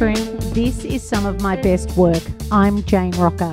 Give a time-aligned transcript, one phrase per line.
[0.00, 2.22] This is some of my best work.
[2.50, 3.52] I'm Jane Rocker.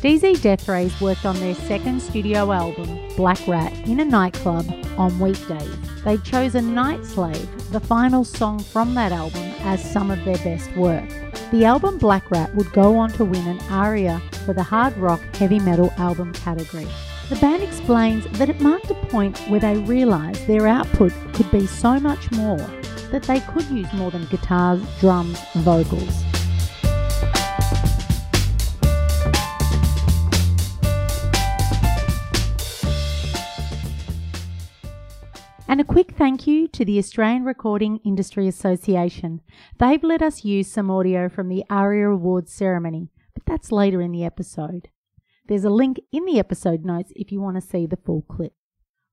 [0.00, 4.64] DZ Deathrays worked on their second studio album, Black Rat, in a nightclub
[4.96, 5.76] on weekdays.
[6.06, 10.38] They chose a Night Slave, the final song from that album, as some of their
[10.38, 11.06] best work.
[11.50, 15.20] The album Black Rat would go on to win an ARIA for the hard rock
[15.36, 16.88] heavy metal album category.
[17.28, 21.66] The band explains that it marked a point where they realised their output could be
[21.66, 22.66] so much more
[23.10, 26.24] that they could use more than guitars, drums, vocals.
[35.70, 39.40] And a quick thank you to the Australian Recording Industry Association.
[39.78, 44.10] They've let us use some audio from the ARIA Awards ceremony, but that's later in
[44.10, 44.88] the episode.
[45.46, 48.52] There's a link in the episode notes if you want to see the full clip.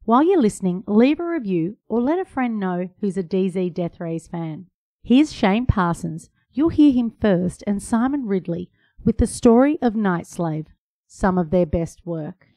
[0.07, 4.31] While you're listening, leave a review or let a friend know who's a DZ Deathrays
[4.31, 4.67] fan.
[5.03, 6.29] Here's Shane Parsons.
[6.49, 8.69] You'll hear him first and Simon Ridley
[9.03, 10.67] with the story of Night Slave,
[11.07, 12.47] some of their best work.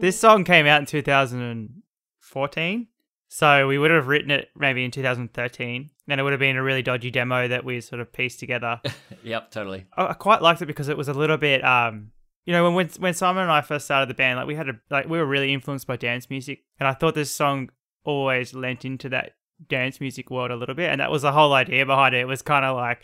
[0.00, 2.86] This song came out in 2014.
[3.28, 5.90] So we would have written it maybe in 2013.
[6.08, 8.80] And it would have been a really dodgy demo that we sort of pieced together.
[9.22, 9.84] yep, totally.
[9.98, 12.12] I, I quite liked it because it was a little bit, um,
[12.44, 14.80] you know, when when Simon and I first started the band, like we had a
[14.90, 17.70] like we were really influenced by dance music, and I thought this song
[18.04, 19.32] always lent into that
[19.68, 22.20] dance music world a little bit, and that was the whole idea behind it.
[22.20, 23.02] It was kind of like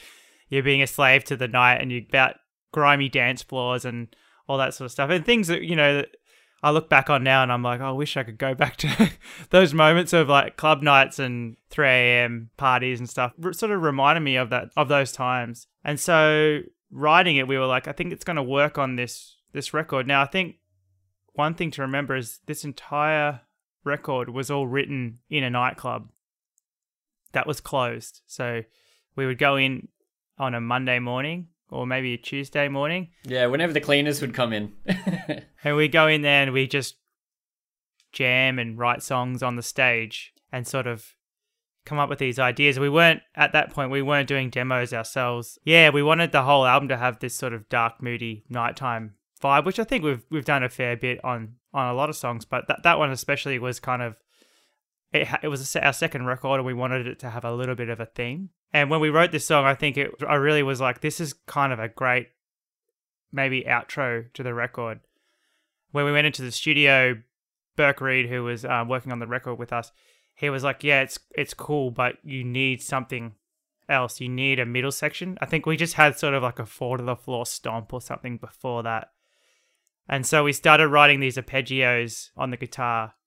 [0.49, 2.37] you're being a slave to the night, and you about
[2.73, 4.15] grimy dance floors and
[4.49, 6.09] all that sort of stuff, and things that you know that
[6.63, 8.77] I look back on now and I'm like, oh, I wish I could go back
[8.79, 9.13] to
[9.51, 12.51] those moments of like club nights and 3 a.m.
[12.57, 13.33] parties and stuff.
[13.53, 15.67] Sort of reminded me of that of those times.
[15.85, 16.61] And so
[16.97, 20.07] writing it, we were like, I think it's going to work on this this record.
[20.07, 20.57] Now, I think
[21.35, 23.43] one thing to remember is this entire
[23.85, 26.11] record was all written in a nightclub
[27.33, 28.23] that was closed.
[28.27, 28.63] So
[29.15, 29.89] we would go in
[30.39, 33.09] on a Monday morning or maybe a Tuesday morning.
[33.25, 34.73] Yeah, whenever the cleaners would come in.
[35.65, 36.97] and we go in there and we just
[38.13, 41.16] jam and write songs on the stage and sort of
[41.87, 42.79] come up with these ideas.
[42.79, 45.59] We weren't at that point we weren't doing demos ourselves.
[45.65, 49.65] Yeah, we wanted the whole album to have this sort of dark, moody nighttime vibe,
[49.65, 52.45] which I think we've we've done a fair bit on on a lot of songs,
[52.45, 54.17] but that that one especially was kind of
[55.13, 57.89] it, it was our second record and we wanted it to have a little bit
[57.89, 58.51] of a theme.
[58.73, 61.33] And when we wrote this song, I think it, I really was like, this is
[61.33, 62.29] kind of a great,
[63.33, 65.01] maybe outro to the record.
[65.93, 67.23] When we went into the studio,
[67.77, 69.93] Burke Reid, who was um, working on the record with us,
[70.37, 73.35] he was like, yeah, it's it's cool, but you need something
[73.89, 74.21] else.
[74.21, 75.39] You need a middle section.
[75.41, 78.01] I think we just had sort of like a four to the floor stomp or
[78.01, 79.09] something before that.
[80.09, 83.15] And so we started writing these arpeggios on the guitar.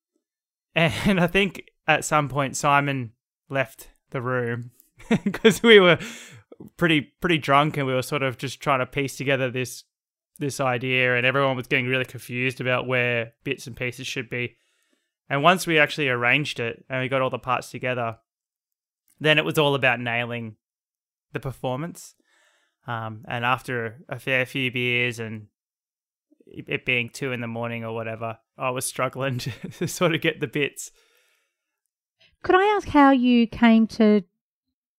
[0.75, 3.13] And I think at some point Simon
[3.49, 4.71] left the room
[5.23, 5.97] because we were
[6.77, 9.83] pretty pretty drunk and we were sort of just trying to piece together this
[10.37, 14.55] this idea and everyone was getting really confused about where bits and pieces should be.
[15.29, 18.17] And once we actually arranged it and we got all the parts together,
[19.19, 20.55] then it was all about nailing
[21.33, 22.15] the performance.
[22.87, 25.47] Um, and after a fair few beers and
[26.47, 30.21] it being two in the morning or whatever, I was struggling to, to sort of
[30.21, 30.91] get the bits.
[32.41, 34.23] Could I ask how you came to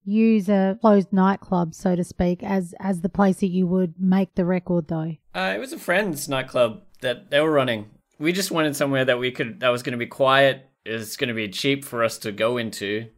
[0.04, 4.34] use a closed nightclub, so to speak, as as the place that you would make
[4.34, 5.16] the record, though?
[5.34, 7.90] Uh, it was a friend's nightclub that they were running.
[8.20, 10.68] We just wanted somewhere that we could that was going to be quiet.
[10.84, 13.08] It was going to be cheap for us to go into,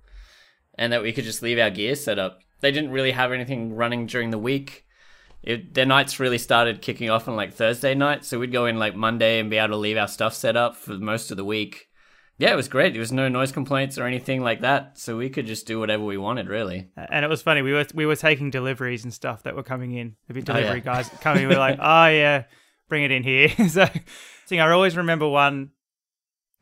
[0.76, 2.40] and that we could just leave our gear set up.
[2.60, 4.86] They didn't really have anything running during the week.
[5.42, 8.78] It, their nights really started kicking off on like Thursday night, so we'd go in
[8.78, 11.44] like Monday and be able to leave our stuff set up for most of the
[11.44, 11.88] week
[12.42, 12.92] yeah, it was great.
[12.92, 16.02] There was no noise complaints or anything like that, so we could just do whatever
[16.02, 16.88] we wanted, really.
[16.96, 17.62] And it was funny.
[17.62, 20.16] We were we were taking deliveries and stuff that were coming in.
[20.27, 20.80] The delivery oh, yeah.
[20.80, 21.47] guys coming.
[21.47, 22.44] We were like, oh yeah,
[22.88, 23.48] bring it in here.
[23.68, 23.86] so,
[24.59, 25.71] so I always remember one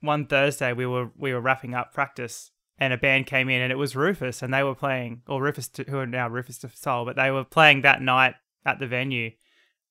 [0.00, 3.70] one Thursday we were we were wrapping up practice and a band came in and
[3.70, 6.70] it was Rufus and they were playing or Rufus to, who are now Rufus Du
[6.74, 8.34] Sol, but they were playing that night
[8.64, 9.32] at the venue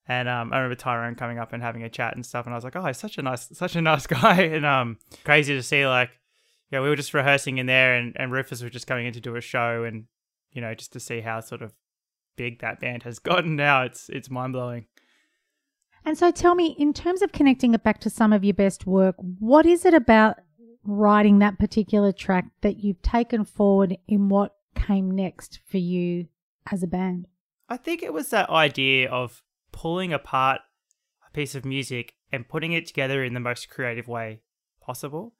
[0.09, 2.57] and um, I remember Tyrone coming up and having a chat and stuff, and I
[2.57, 5.61] was like, "Oh, he's such a nice, such a nice guy." And um, crazy to
[5.61, 6.09] see, like,
[6.71, 9.21] yeah, we were just rehearsing in there, and, and Rufus was just coming in to
[9.21, 10.05] do a show, and
[10.51, 11.73] you know, just to see how sort of
[12.35, 14.87] big that band has gotten now, it's it's mind blowing.
[16.05, 18.85] And so, tell me, in terms of connecting it back to some of your best
[18.87, 20.37] work, what is it about
[20.83, 26.27] writing that particular track that you've taken forward in what came next for you
[26.71, 27.27] as a band?
[27.67, 30.61] I think it was that idea of pulling apart
[31.27, 34.41] a piece of music and putting it together in the most creative way
[34.81, 35.33] possible.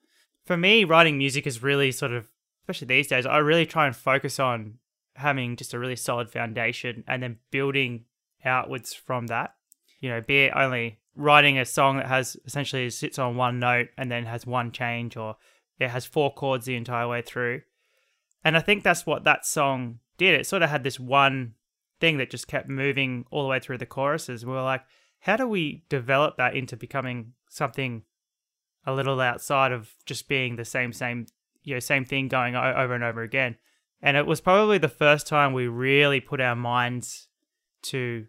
[0.46, 2.28] for me, writing music is really sort of,
[2.64, 4.80] especially these days, I really try and focus on
[5.16, 8.06] having just a really solid foundation and then building
[8.44, 9.56] outwards from that.
[10.00, 13.90] You know, be it only writing a song that has essentially sits on one note
[13.98, 15.36] and then has one change or
[15.78, 17.62] it has four chords the entire way through.
[18.44, 20.40] And I think that's what that song did.
[20.40, 21.56] It sort of had this one
[22.00, 24.46] thing that just kept moving all the way through the choruses.
[24.46, 24.84] We were like,
[25.19, 28.04] how do we develop that into becoming something
[28.86, 31.28] a little outside of just being the same, same,
[31.63, 33.57] you know, same thing going over and over again?
[34.01, 37.28] And it was probably the first time we really put our minds
[37.84, 38.28] to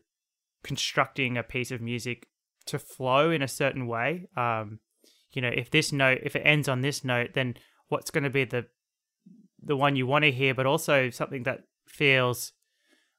[0.62, 2.28] constructing a piece of music
[2.66, 4.28] to flow in a certain way.
[4.36, 4.80] Um,
[5.32, 7.54] you know, if this note, if it ends on this note, then
[7.88, 8.66] what's going to be the
[9.62, 12.52] the one you want to hear, but also something that feels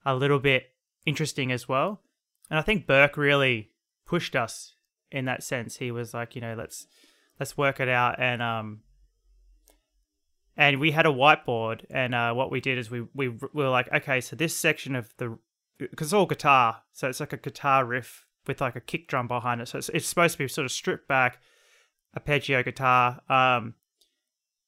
[0.06, 0.72] a little bit
[1.06, 2.02] interesting as well.
[2.50, 3.72] And I think Burke really
[4.06, 4.76] pushed us
[5.12, 5.78] in that sense.
[5.78, 6.88] He was like, you know, let's
[7.40, 8.82] let's work it out and um
[10.56, 13.70] and we had a whiteboard and uh, what we did is we, we we were
[13.70, 15.38] like okay so this section of the
[15.78, 19.28] because it's all guitar so it's like a guitar riff with like a kick drum
[19.28, 19.68] behind it.
[19.68, 21.40] So it's, it's supposed to be sort of stripped back
[22.16, 23.76] arpeggio guitar um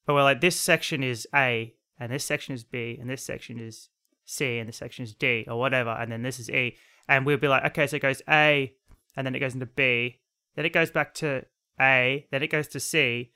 [0.06, 3.58] but we're like this section is a and this section is b and this section
[3.58, 3.88] is
[4.24, 6.76] c and this section is d or whatever and then this is e.
[7.06, 8.72] And we'll be like okay so it goes a
[9.16, 10.20] and then it goes into b
[10.56, 11.44] then it goes back to
[11.80, 13.32] a then it goes to c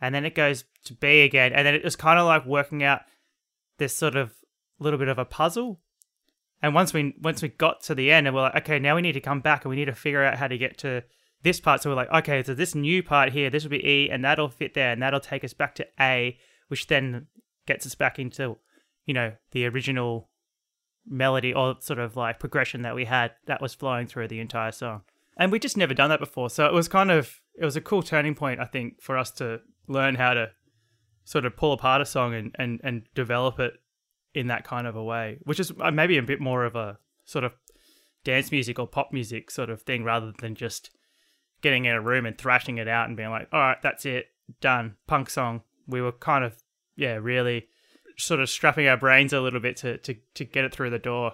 [0.00, 2.82] and then it goes to B again, and then it was kind of like working
[2.82, 3.02] out
[3.78, 4.32] this sort of
[4.78, 5.80] little bit of a puzzle.
[6.62, 9.02] And once we once we got to the end, and we're like, okay, now we
[9.02, 11.04] need to come back and we need to figure out how to get to
[11.42, 11.82] this part.
[11.82, 14.48] So we're like, okay, so this new part here, this will be E, and that'll
[14.48, 16.36] fit there, and that'll take us back to A,
[16.68, 17.26] which then
[17.66, 18.56] gets us back into,
[19.06, 20.30] you know, the original
[21.06, 24.72] melody or sort of like progression that we had that was flowing through the entire
[24.72, 25.02] song.
[25.36, 27.80] And we just never done that before, so it was kind of it was a
[27.80, 30.50] cool turning point, I think, for us to learn how to
[31.24, 33.74] sort of pull apart a song and, and, and develop it
[34.34, 36.98] in that kind of a way, which is uh, maybe a bit more of a
[37.24, 37.52] sort of
[38.24, 40.90] dance music or pop music sort of thing rather than just
[41.62, 44.26] getting in a room and thrashing it out and being like, all right, that's it,
[44.60, 45.62] done, punk song.
[45.86, 46.54] We were kind of,
[46.96, 47.68] yeah, really
[48.16, 50.98] sort of strapping our brains a little bit to, to, to get it through the
[50.98, 51.32] door.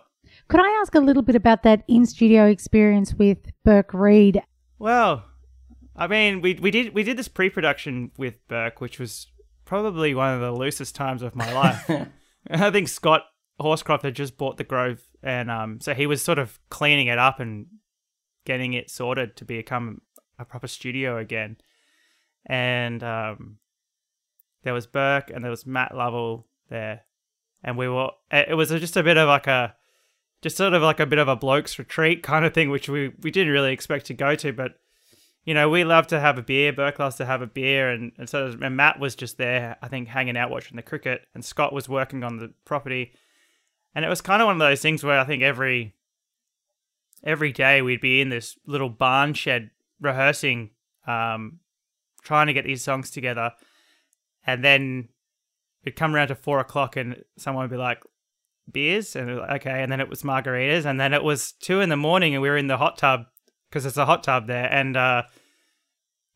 [0.48, 4.42] Could I ask a little bit about that in studio experience with Burke Reid?
[4.78, 5.24] Well,
[5.96, 9.28] I mean, we we did we did this pre-production with Burke, which was
[9.64, 11.88] probably one of the loosest times of my life.
[12.50, 13.22] I think Scott
[13.60, 17.18] Horscroft had just bought the Grove, and um, so he was sort of cleaning it
[17.18, 17.66] up and
[18.44, 20.02] getting it sorted to become
[20.38, 21.56] a proper studio again.
[22.46, 23.58] And um,
[24.62, 27.02] there was Burke and there was Matt Lovell there,
[27.62, 28.10] and we were.
[28.30, 29.74] It was just a bit of like a,
[30.42, 33.12] just sort of like a bit of a blokes retreat kind of thing, which we
[33.22, 34.78] we didn't really expect to go to, but
[35.44, 36.72] you know, we love to have a beer.
[36.72, 39.88] Burke loves to have a beer, and, and so and Matt was just there, I
[39.88, 43.12] think, hanging out watching the cricket, and Scott was working on the property,
[43.94, 45.94] and it was kind of one of those things where I think every
[47.22, 49.70] every day we'd be in this little barn shed
[50.00, 50.70] rehearsing,
[51.06, 51.60] um,
[52.22, 53.52] trying to get these songs together,
[54.46, 55.08] and then
[55.82, 58.02] it'd come around to four o'clock, and someone would be like,
[58.72, 61.90] "Beers," and like, okay, and then it was margaritas, and then it was two in
[61.90, 63.26] the morning, and we were in the hot tub
[63.74, 65.24] because it's a hot tub there, and uh,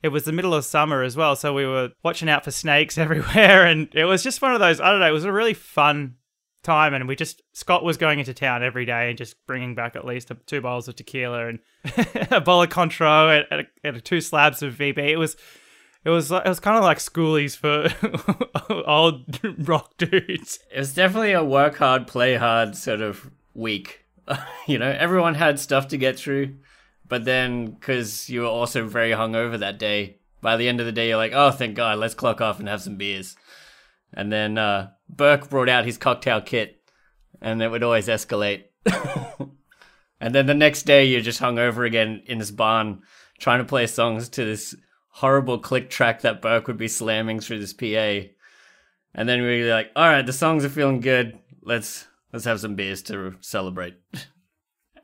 [0.03, 2.99] it was the middle of summer as well, so we were watching out for snakes
[2.99, 4.81] everywhere, and it was just one of those.
[4.81, 5.07] I don't know.
[5.07, 6.17] It was a really fun
[6.65, 9.95] time, and we just Scott was going into town every day and just bringing back
[9.95, 11.61] at least two bottles of tequila and
[12.33, 13.47] a bowl of Cointreau and,
[13.85, 14.99] and, and two slabs of VB.
[14.99, 15.37] It was.
[16.05, 17.89] It was it was kind of like schoolies for
[18.87, 20.61] old rock dudes.
[20.73, 24.07] It was definitely a work hard, play hard sort of week.
[24.67, 26.55] you know, everyone had stuff to get through.
[27.09, 30.93] But then, because you were also very hungover that day, by the end of the
[30.93, 33.37] day, you're like, oh, thank God, let's clock off and have some beers.
[34.13, 36.83] And then uh, Burke brought out his cocktail kit,
[37.41, 38.65] and it would always escalate.
[40.21, 43.03] and then the next day, you're just hungover again in this barn,
[43.39, 44.75] trying to play songs to this
[45.09, 48.29] horrible click track that Burke would be slamming through this PA.
[49.15, 51.39] And then we were like, all right, the songs are feeling good.
[51.63, 53.97] Let's let's have some beers to celebrate.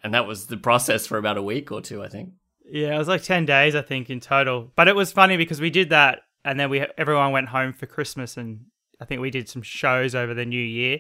[0.05, 2.35] and that was the process for about a week or two, I think.
[2.71, 4.71] Yeah, it was like ten days, I think, in total.
[4.77, 7.87] But it was funny because we did that, and then we everyone went home for
[7.87, 8.67] Christmas, and
[9.01, 10.99] I think we did some shows over the New Year,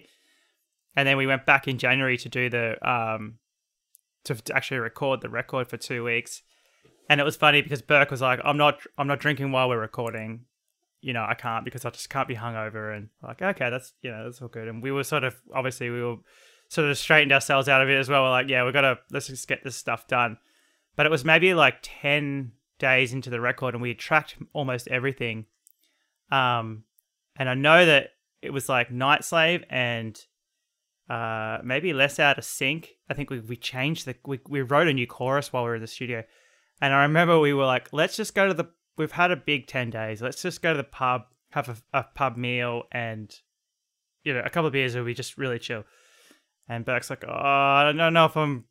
[0.96, 3.38] and then we went back in January to do the um
[4.24, 6.42] to, actually record the record for two weeks.
[7.10, 9.78] And it was funny because Burke was like, "I'm not, I'm not drinking while we're
[9.78, 10.46] recording.
[11.02, 14.10] You know, I can't because I just can't be hungover." And like, okay, that's you
[14.10, 14.68] know, that's all good.
[14.68, 16.16] And we were sort of obviously we were
[16.68, 18.22] sort of straightened ourselves out of it as well.
[18.24, 20.38] We're like, yeah, we got to let's just get this stuff done.
[20.96, 24.88] But it was maybe like ten days into the record, and we had tracked almost
[24.88, 25.46] everything.
[26.30, 26.84] Um,
[27.36, 28.10] and I know that
[28.42, 30.20] it was like Night Slave and
[31.08, 32.90] uh, maybe less out of sync.
[33.10, 35.76] I think we, we changed the we, we wrote a new chorus while we were
[35.76, 36.24] in the studio,
[36.80, 38.66] and I remember we were like, let's just go to the.
[38.96, 40.22] We've had a big ten days.
[40.22, 43.34] Let's just go to the pub, have a, a pub meal, and
[44.22, 45.84] you know a couple of beers, and we just really chill.
[46.68, 48.64] And Burke's like, oh, I don't know if I'm,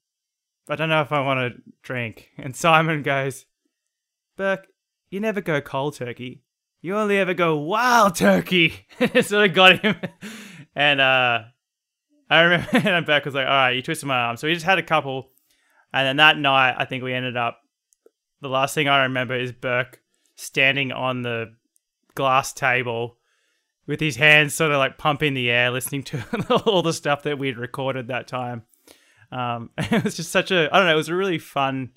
[0.69, 2.29] I don't know if I want to drink.
[2.38, 3.45] And Simon goes,
[4.35, 4.67] Burke,
[5.09, 6.43] you never go cold turkey.
[6.81, 8.88] You only ever go wild turkey.
[9.00, 9.95] it sort of got him.
[10.75, 11.43] and uh,
[12.29, 14.38] I remember, and Burke was like, all right, you twisted my arm.
[14.38, 15.29] So we just had a couple.
[15.93, 17.59] And then that night, I think we ended up,
[18.41, 20.01] the last thing I remember is Burke
[20.35, 21.53] standing on the
[22.15, 23.17] glass table
[23.85, 26.23] with his hands sort of like pumping the air, listening to
[26.65, 28.63] all the stuff that we'd recorded that time.
[29.31, 31.91] Um, it was just such a, I don't know, it was a really fun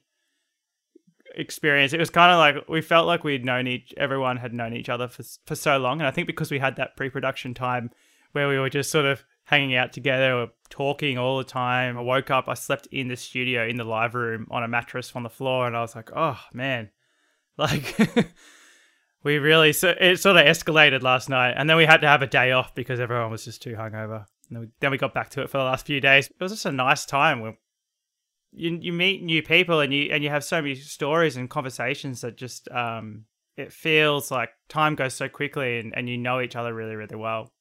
[1.34, 1.92] experience.
[1.92, 4.88] It was kind of like we felt like we'd known each, everyone had known each
[4.88, 7.90] other for for so long, and I think because we had that pre-production time
[8.32, 11.96] where we were just sort of hanging out together, or talking all the time.
[11.96, 15.12] I woke up, I slept in the studio in the live room on a mattress
[15.14, 16.90] on the floor, and I was like, oh man,
[17.56, 17.96] like.
[19.22, 22.22] we really so it sort of escalated last night, and then we had to have
[22.22, 24.24] a day off because everyone was just too hungover.
[24.48, 26.28] And then we, then we got back to it for the last few days.
[26.28, 27.40] It was just a nice time.
[27.40, 27.56] Where
[28.52, 32.20] you you meet new people and you and you have so many stories and conversations
[32.22, 33.24] that just um
[33.56, 37.16] it feels like time goes so quickly and, and you know each other really really
[37.16, 37.52] well.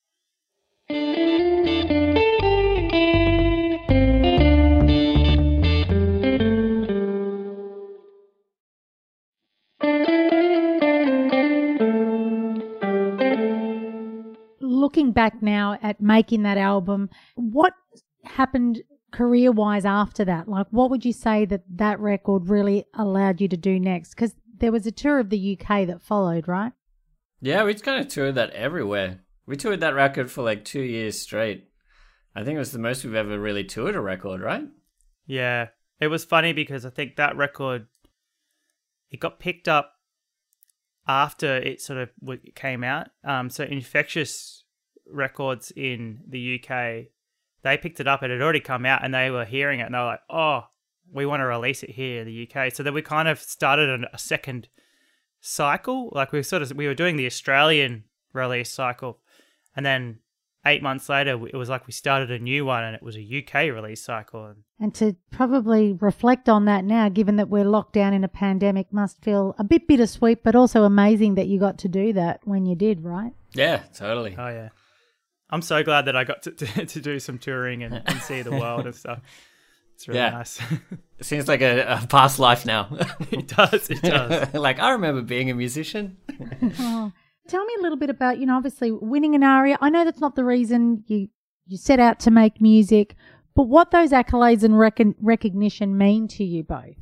[14.86, 17.74] Looking back now at making that album, what
[18.24, 20.48] happened career wise after that?
[20.48, 24.12] Like, what would you say that that record really allowed you to do next?
[24.12, 26.72] Because there was a tour of the UK that followed, right?
[27.42, 29.22] Yeah, we kind of toured that everywhere.
[29.48, 31.68] We toured that record for like two years straight.
[32.36, 34.68] I think it was the most we've ever really toured a record, right?
[35.26, 35.70] Yeah.
[36.00, 37.88] It was funny because I think that record
[39.10, 39.94] it got picked up
[41.08, 42.10] after it sort of
[42.54, 43.08] came out.
[43.24, 44.65] Um, so Infectious
[45.10, 47.08] records in the UK,
[47.64, 48.24] they picked it up.
[48.24, 50.68] It had already come out, and they were hearing it, and they were like, "Oh,
[51.12, 54.06] we want to release it here in the UK." So then we kind of started
[54.12, 54.68] a second
[55.40, 56.10] cycle.
[56.14, 59.20] Like we sort of we were doing the Australian release cycle,
[59.76, 60.20] and then
[60.66, 63.22] eight months later, it was like we started a new one, and it was a
[63.22, 64.56] UK release cycle.
[64.80, 68.92] And to probably reflect on that now, given that we're locked down in a pandemic,
[68.92, 72.66] must feel a bit bittersweet, but also amazing that you got to do that when
[72.66, 73.34] you did, right?
[73.54, 74.36] Yeah, totally.
[74.38, 74.70] Oh yeah.
[75.50, 78.42] I'm so glad that I got to, to, to do some touring and, and, see
[78.42, 79.22] the world and stuff.
[79.94, 80.32] It's really yeah.
[80.32, 80.60] nice.
[81.20, 82.90] it seems like a, a, past life now.
[83.32, 83.90] it does.
[83.90, 84.54] It does.
[84.54, 86.18] like I remember being a musician.
[86.80, 87.12] oh,
[87.48, 89.78] tell me a little bit about you know obviously winning an ARIA.
[89.80, 91.30] I know that's not the reason you
[91.68, 93.16] you set out to make music,
[93.56, 96.98] but what those accolades and rec- recognition mean to you both.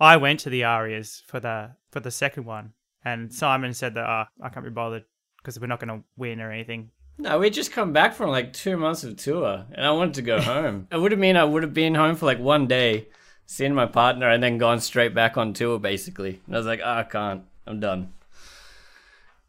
[0.00, 2.72] I went to the ARIAs for the for the second one,
[3.04, 5.04] and Simon said that oh, I can't be bothered
[5.36, 6.90] because we're not going to win or anything.
[7.16, 10.22] No, we just come back from like two months of tour, and I wanted to
[10.22, 10.88] go home.
[10.90, 13.08] it would have mean I would have been home for like one day,
[13.46, 16.40] seen my partner, and then gone straight back on tour, basically.
[16.46, 17.44] And I was like, oh, I can't.
[17.66, 18.12] I'm done.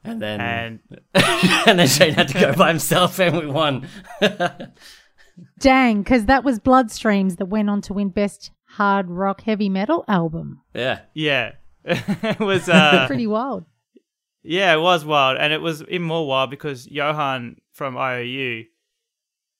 [0.03, 0.79] And then and,
[1.65, 3.87] and then Shane had to go by himself, and we won.
[5.59, 10.05] Dang, because that was Bloodstreams that went on to win Best Hard Rock Heavy Metal
[10.07, 10.61] Album.
[10.73, 11.53] Yeah, yeah,
[11.83, 13.65] it was uh, pretty wild.
[14.47, 18.65] Yeah, it was wild, and it was even more wild because Johan from IOU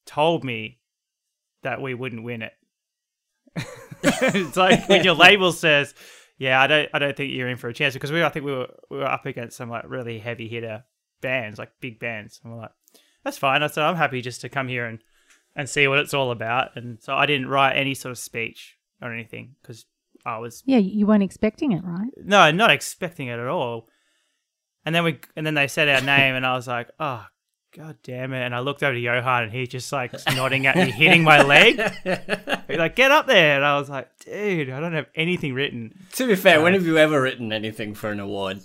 [0.05, 0.79] told me
[1.63, 2.53] that we wouldn't win it.
[4.03, 5.95] it's like when your label says,
[6.37, 8.45] "Yeah, I don't, I don't think you're in for a chance," because we, I think
[8.45, 10.83] we were, we were up against some like really heavy hitter
[11.19, 12.73] bands, like big bands, and we're like,
[13.23, 14.99] "That's fine." I said, "I'm happy just to come here and
[15.55, 18.77] and see what it's all about," and so I didn't write any sort of speech
[19.01, 19.85] or anything because
[20.25, 22.11] I was yeah, you weren't expecting it, right?
[22.17, 23.89] No, not expecting it at all.
[24.85, 27.25] And then we and then they said our name, and I was like, oh
[27.75, 28.45] god damn it!
[28.45, 31.41] And I looked over to Johan, and he just like nodding at me, hitting my
[31.41, 31.81] leg.
[32.67, 33.55] He's like, get up there!
[33.55, 35.97] And I was like, dude, I don't have anything written.
[36.13, 38.59] To be fair, when uh, have you ever written anything for an award?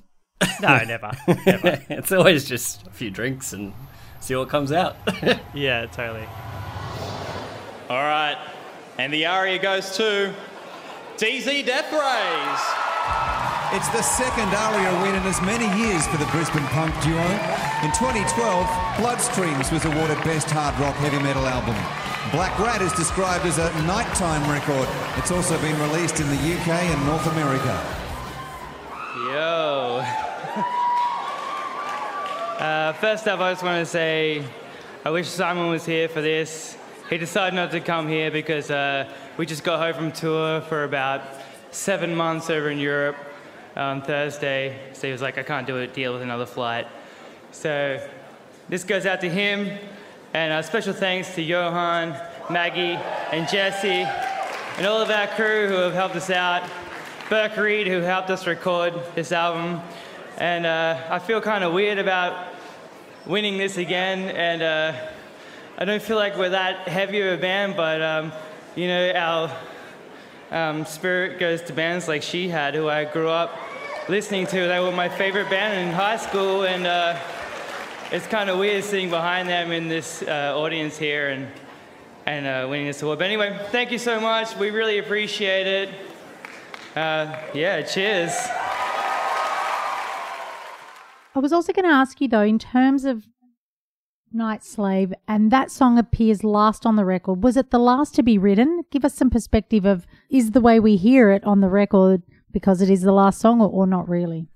[0.60, 1.10] No, never.
[1.46, 1.82] never.
[1.88, 3.72] it's always just a few drinks and
[4.20, 4.96] see what comes out.
[5.54, 6.26] yeah, totally.
[7.88, 8.36] All right,
[8.98, 10.34] and the aria goes to
[11.16, 12.89] DZ Deathrays.
[13.72, 17.22] It's the second ARIA win in as many years for the Brisbane punk duo.
[17.86, 18.66] In 2012,
[18.98, 21.76] Bloodstreams was awarded Best Hard Rock Heavy Metal Album.
[22.32, 24.88] Black Rat is described as a nighttime record.
[25.18, 27.86] It's also been released in the UK and North America.
[29.30, 30.04] Yo.
[32.60, 34.44] Uh, first up, I just want to say
[35.02, 36.76] I wish Simon was here for this.
[37.08, 40.84] He decided not to come here because uh, we just got home from tour for
[40.84, 41.22] about
[41.70, 43.16] seven months over in Europe
[43.76, 44.78] on Thursday.
[44.92, 46.86] So he was like, I can't do a deal with another flight.
[47.52, 48.00] So
[48.68, 49.78] this goes out to him.
[50.32, 52.16] And a special thanks to Johan,
[52.48, 52.98] Maggie,
[53.32, 54.06] and Jesse,
[54.78, 56.62] and all of our crew who have helped us out.
[57.28, 59.80] Burke Reid, who helped us record this album.
[60.38, 62.48] And uh, I feel kind of weird about
[63.26, 64.34] winning this again.
[64.36, 65.08] And uh,
[65.78, 68.32] I don't feel like we're that heavy of a band, but um,
[68.76, 69.50] you know, our
[70.50, 73.56] um, spirit goes to bands like Shihad, who I grew up
[74.08, 74.66] listening to.
[74.66, 77.16] They were my favorite band in high school, and uh,
[78.10, 81.46] it's kind of weird sitting behind them in this uh, audience here and
[82.26, 83.18] and uh, winning this award.
[83.18, 84.56] But anyway, thank you so much.
[84.56, 85.88] We really appreciate it.
[86.94, 88.32] Uh, yeah, cheers.
[91.34, 93.26] I was also going to ask you though, in terms of
[94.32, 97.42] Night Slave, and that song appears last on the record.
[97.42, 98.84] Was it the last to be written?
[98.90, 102.22] Give us some perspective of is the way we hear it on the record
[102.52, 104.46] because it is the last song, or, or not really?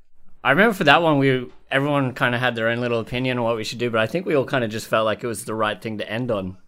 [0.42, 3.44] I remember for that one, we everyone kind of had their own little opinion on
[3.44, 5.26] what we should do, but I think we all kind of just felt like it
[5.26, 6.58] was the right thing to end on.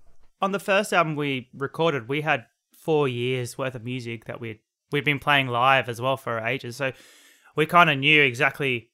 [0.40, 4.60] On the first album we recorded, we had four years worth of music that we'd
[4.92, 6.92] we'd been playing live as well for ages, so
[7.54, 8.90] we kind of knew exactly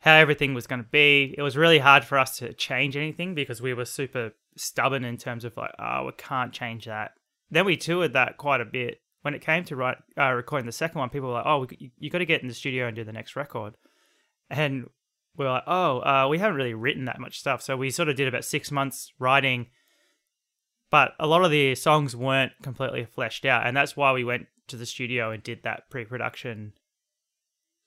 [0.00, 1.34] how everything was going to be.
[1.36, 5.16] It was really hard for us to change anything because we were super stubborn in
[5.16, 7.12] terms of like, oh, we can't change that.
[7.50, 9.00] Then we toured that quite a bit.
[9.22, 11.92] When it came to write, uh, recording the second one, people were like, oh, we,
[11.98, 13.74] you got to get in the studio and do the next record.
[14.48, 14.88] And
[15.36, 17.60] we were like, oh, uh, we haven't really written that much stuff.
[17.62, 19.66] So we sort of did about six months writing,
[20.90, 23.66] but a lot of the songs weren't completely fleshed out.
[23.66, 26.74] And that's why we went to the studio and did that pre production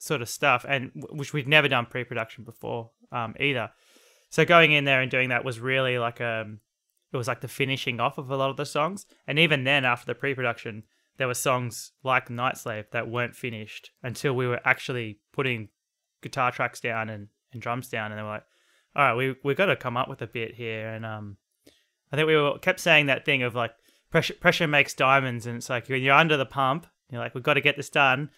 [0.01, 3.69] sort of stuff, and which we'd never done pre-production before um, either.
[4.29, 6.59] So going in there and doing that was really like um,
[7.13, 9.05] it was like the finishing off of a lot of the songs.
[9.27, 10.83] And even then, after the pre-production,
[11.17, 15.69] there were songs like Night Slave that weren't finished until we were actually putting
[16.23, 18.45] guitar tracks down and, and drums down, and they were like,
[18.95, 21.37] "All right, we we got to come up with a bit here." And um,
[22.11, 23.73] I think we were kept saying that thing of like
[24.09, 27.43] pressure pressure makes diamonds, and it's like when you're under the pump, you're like, "We've
[27.43, 28.31] got to get this done."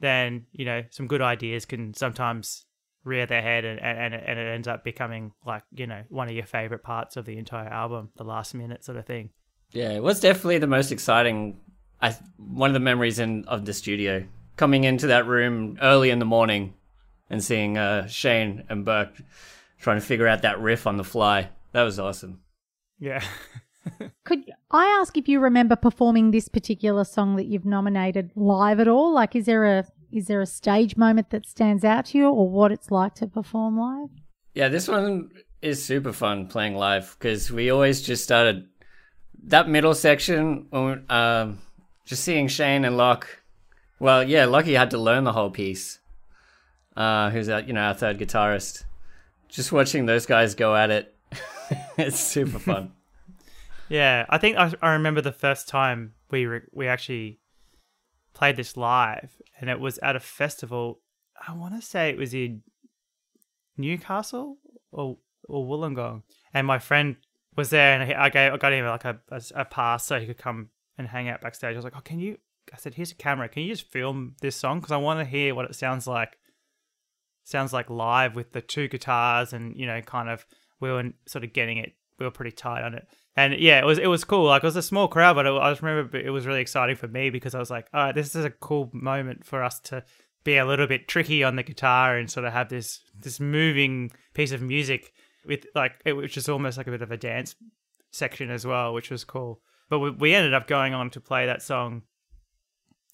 [0.00, 2.64] Then you know some good ideas can sometimes
[3.04, 6.34] rear their head and, and, and it ends up becoming like you know one of
[6.34, 9.30] your favorite parts of the entire album the last minute sort of thing.
[9.72, 11.60] Yeah it was definitely the most exciting
[12.02, 14.26] I, one of the memories in of the studio.
[14.56, 16.74] Coming into that room early in the morning
[17.30, 19.14] and seeing uh, shane and burke
[19.78, 21.48] trying to figure out that riff on the fly.
[21.72, 22.40] That was awesome.
[22.98, 23.24] Yeah
[24.24, 28.88] Could I ask if you remember performing this particular song that you've nominated live at
[28.88, 29.12] all?
[29.12, 32.48] Like, is there a is there a stage moment that stands out to you, or
[32.48, 34.08] what it's like to perform live?
[34.54, 35.30] Yeah, this one
[35.62, 38.66] is super fun playing live because we always just started
[39.44, 40.66] that middle section.
[41.08, 41.58] Um,
[42.04, 43.42] just seeing Shane and Locke.
[43.98, 45.98] Well, yeah, Lockie had to learn the whole piece.
[46.96, 48.84] Uh, who's our, you know our third guitarist.
[49.48, 51.14] Just watching those guys go at it,
[51.98, 52.92] it's super fun.
[53.90, 57.40] Yeah, I think I, I remember the first time we re- we actually
[58.32, 61.00] played this live, and it was at a festival.
[61.46, 62.62] I want to say it was in
[63.76, 64.58] Newcastle
[64.92, 66.22] or or Wollongong,
[66.54, 67.16] and my friend
[67.56, 70.26] was there, and I gave I got him like a, a, a pass so he
[70.26, 71.72] could come and hang out backstage.
[71.72, 72.38] I was like, "Oh, can you?"
[72.72, 73.48] I said, "Here's a camera.
[73.48, 74.78] Can you just film this song?
[74.78, 76.38] Because I want to hear what it sounds like.
[77.42, 80.46] Sounds like live with the two guitars, and you know, kind of
[80.78, 81.94] we were sort of getting it.
[82.20, 84.46] We were pretty tight on it." And yeah, it was it was cool.
[84.46, 86.96] Like it was a small crowd, but it, I just remember it was really exciting
[86.96, 89.78] for me because I was like, all right, this is a cool moment for us
[89.80, 90.04] to
[90.42, 94.10] be a little bit tricky on the guitar and sort of have this this moving
[94.34, 95.12] piece of music
[95.46, 97.54] with like it, which is almost like a bit of a dance
[98.10, 99.60] section as well, which was cool.
[99.88, 102.02] But we, we ended up going on to play that song.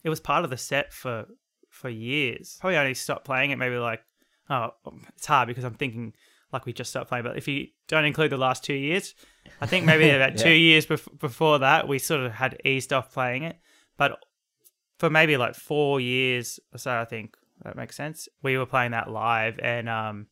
[0.03, 1.27] It was part of the set for
[1.71, 2.57] for years.
[2.61, 4.03] Probably only stopped playing it maybe like
[4.49, 4.71] oh
[5.09, 6.15] it's hard because I'm thinking
[6.53, 7.25] like we just stopped playing.
[7.25, 9.15] But if you don't include the last two years,
[9.61, 10.45] I think maybe about yeah.
[10.45, 13.57] two years bef- before that, we sort of had eased off playing it.
[13.97, 14.19] But
[14.99, 18.29] for maybe like four years or so, I think that makes sense.
[18.43, 20.27] We were playing that live, and um,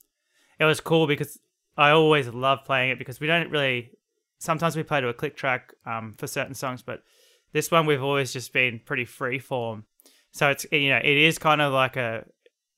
[0.59, 1.39] it was cool because
[1.77, 3.91] I always love playing it because we don't really.
[4.39, 7.03] Sometimes we play to a click track um, for certain songs, but
[7.53, 9.85] this one we've always just been pretty free form.
[10.33, 12.25] So it's you know it is kind of like a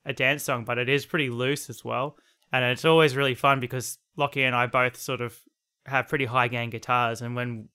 [0.05, 2.17] a dance song, but it is pretty loose as well
[2.53, 5.39] and it's always really fun because Lockie and I both sort of
[5.87, 7.69] have pretty high gain guitars, and when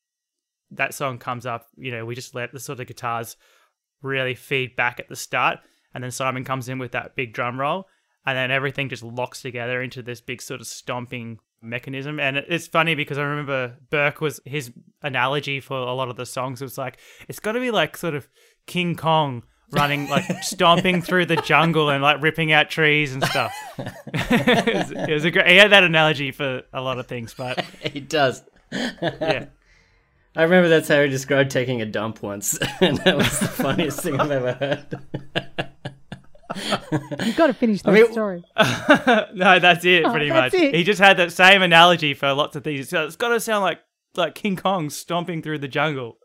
[0.71, 3.35] that song comes up, you know, we just let the sort of guitars
[4.01, 5.59] really feed back at the start,
[5.93, 7.87] and then Simon comes in with that big drum roll,
[8.25, 12.19] and then everything just locks together into this big sort of stomping mechanism.
[12.19, 16.25] And it's funny because I remember Burke was his analogy for a lot of the
[16.25, 18.27] songs was like it's got to be like sort of
[18.65, 23.53] King Kong running like stomping through the jungle and like ripping out trees and stuff.
[23.77, 25.47] it, was, it was a great.
[25.47, 28.43] He had that analogy for a lot of things, but He does.
[28.71, 29.45] yeah.
[30.33, 33.99] I remember that's how he described taking a dump once, and that was the funniest
[33.99, 34.99] thing I've ever heard.
[37.25, 38.43] You've got to finish that mean- story.
[39.33, 40.61] no, that's it, Oh, pretty that's much.
[40.61, 40.75] it.
[40.75, 42.89] He just had that same analogy for lots of things.
[42.89, 43.79] So it's got to sound like
[44.15, 46.17] like King Kong stomping through the jungle.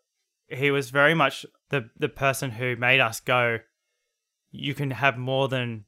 [0.49, 3.59] He was very much the the person who made us go.
[4.51, 5.85] You can have more than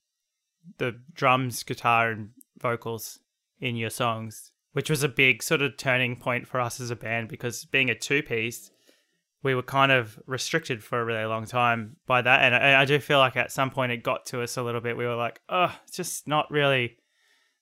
[0.79, 3.21] the drums, guitar, and vocals
[3.61, 6.97] in your songs, which was a big sort of turning point for us as a
[6.97, 8.71] band because being a two piece,
[9.43, 12.43] we were kind of restricted for a really long time by that.
[12.43, 14.81] And I, I do feel like at some point it got to us a little
[14.81, 14.97] bit.
[14.97, 16.99] We were like, oh, it's just not really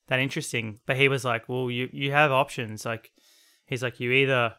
[0.07, 0.79] that interesting.
[0.85, 2.85] But he was like, well, you, you have options.
[2.85, 3.11] Like,
[3.65, 4.55] he's like, you either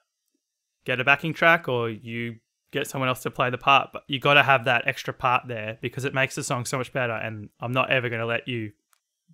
[0.84, 2.36] get a backing track or you
[2.70, 5.44] get someone else to play the part, but you got to have that extra part
[5.48, 7.14] there because it makes the song so much better.
[7.14, 8.72] And I'm not ever going to let you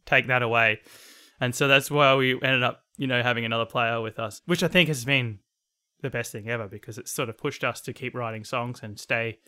[0.06, 0.80] take that away.
[1.40, 4.62] And so that's why we ended up, you know, having another player with us, which
[4.62, 5.40] I think has been
[6.00, 8.98] the best thing ever because it's sort of pushed us to keep writing songs and
[8.98, 9.38] stay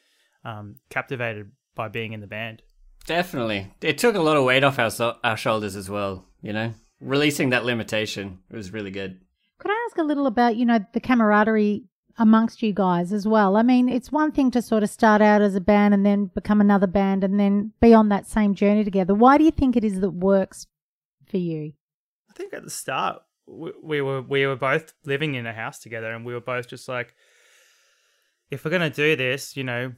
[0.44, 2.62] um, captivated by being in the band.
[3.06, 6.24] Definitely, it took a lot of weight off our so- our shoulders as well.
[6.42, 9.20] You know, releasing that limitation it was really good.
[9.58, 11.84] Could I ask a little about, you know, the camaraderie
[12.18, 13.56] amongst you guys as well?
[13.56, 16.26] I mean, it's one thing to sort of start out as a band and then
[16.34, 19.14] become another band and then be on that same journey together.
[19.14, 20.66] Why do you think it is that works
[21.28, 21.72] for you?
[22.30, 25.78] I think at the start we, we were we were both living in a house
[25.78, 27.14] together, and we were both just like,
[28.50, 29.92] if we're gonna do this, you know,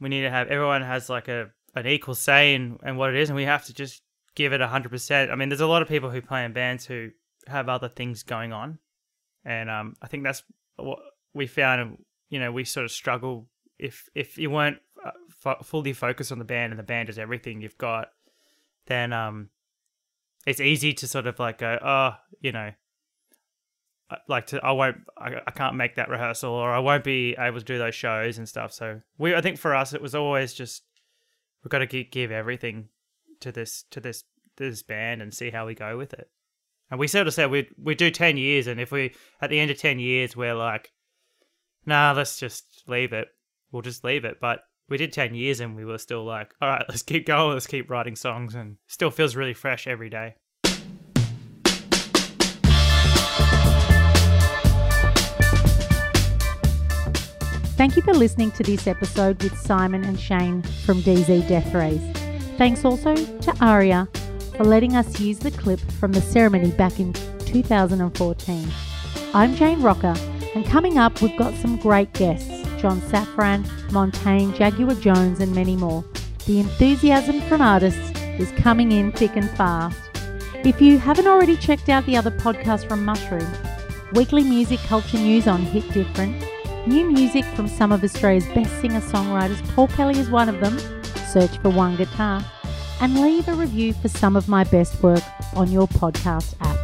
[0.00, 3.16] we need to have everyone has like a an equal say in, in what it
[3.16, 4.02] is, and we have to just
[4.34, 5.30] give it hundred percent.
[5.30, 7.10] I mean, there's a lot of people who play in bands who
[7.46, 8.78] have other things going on,
[9.44, 10.42] and um, I think that's
[10.76, 10.98] what
[11.34, 11.98] we found.
[12.30, 16.44] You know, we sort of struggle if if you weren't uh, fully focused on the
[16.44, 18.08] band and the band is everything you've got,
[18.86, 19.50] then um,
[20.46, 22.72] it's easy to sort of like go, oh, you know,
[24.28, 27.58] like to I won't I, I can't make that rehearsal or I won't be able
[27.58, 28.72] to do those shows and stuff.
[28.72, 30.82] So we I think for us it was always just
[31.62, 32.88] we've got to give everything
[33.40, 34.24] to this to this
[34.56, 36.30] this band and see how we go with it.
[36.90, 39.58] And we sort of said we we do ten years, and if we at the
[39.58, 40.92] end of ten years we're like,
[41.86, 43.28] nah, let's just leave it.
[43.72, 44.38] We'll just leave it.
[44.40, 47.54] But we did ten years, and we were still like, all right, let's keep going.
[47.54, 50.34] Let's keep writing songs, and still feels really fresh every day.
[57.76, 62.16] Thank you for listening to this episode with Simon and Shane from DZ Deathrays.
[62.56, 64.08] Thanks also to Aria
[64.56, 68.68] for letting us use the clip from the ceremony back in 2014.
[69.34, 70.14] I'm Jane Rocker,
[70.54, 72.48] and coming up, we've got some great guests
[72.80, 76.04] John Safran, Montaigne, Jaguar Jones, and many more.
[76.46, 79.98] The enthusiasm from artists is coming in thick and fast.
[80.64, 83.46] If you haven't already checked out the other podcasts from Mushroom,
[84.12, 86.44] weekly music culture news on Hit Different,
[86.86, 90.78] new music from some of Australia's best singer songwriters, Paul Kelly is one of them,
[91.32, 92.44] search for One Guitar,
[93.00, 95.22] and leave a review for some of my best work
[95.56, 96.83] on your podcast app.